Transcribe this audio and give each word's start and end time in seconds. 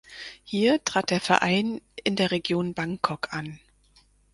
Hier 0.43 0.83
trat 0.83 1.11
der 1.11 1.21
Verein 1.21 1.79
in 2.03 2.15
der 2.15 2.31
Region 2.31 2.73
Bangkok 2.73 3.33
an. 3.35 3.59